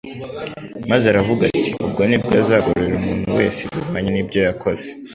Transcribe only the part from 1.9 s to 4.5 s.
nibwo azagororera umuntu wese ibihwanye n'ibyo